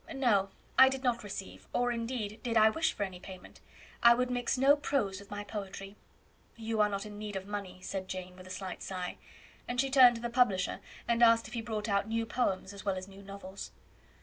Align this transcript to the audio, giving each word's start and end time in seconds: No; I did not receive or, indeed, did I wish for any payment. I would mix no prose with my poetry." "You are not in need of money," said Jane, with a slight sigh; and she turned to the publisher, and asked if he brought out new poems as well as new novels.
No; 0.11 0.49
I 0.79 0.89
did 0.89 1.03
not 1.03 1.23
receive 1.23 1.67
or, 1.73 1.91
indeed, 1.91 2.39
did 2.41 2.57
I 2.57 2.71
wish 2.71 2.91
for 2.91 3.03
any 3.03 3.19
payment. 3.19 3.61
I 4.01 4.15
would 4.15 4.31
mix 4.31 4.57
no 4.57 4.75
prose 4.75 5.19
with 5.19 5.29
my 5.29 5.43
poetry." 5.43 5.95
"You 6.55 6.81
are 6.81 6.89
not 6.89 7.05
in 7.05 7.19
need 7.19 7.35
of 7.35 7.45
money," 7.45 7.83
said 7.83 8.07
Jane, 8.07 8.35
with 8.35 8.47
a 8.47 8.49
slight 8.49 8.81
sigh; 8.81 9.17
and 9.67 9.79
she 9.79 9.91
turned 9.91 10.15
to 10.15 10.21
the 10.23 10.31
publisher, 10.31 10.79
and 11.07 11.21
asked 11.21 11.47
if 11.47 11.53
he 11.53 11.61
brought 11.61 11.87
out 11.87 12.07
new 12.07 12.25
poems 12.25 12.73
as 12.73 12.83
well 12.83 12.95
as 12.95 13.07
new 13.07 13.21
novels. 13.21 13.73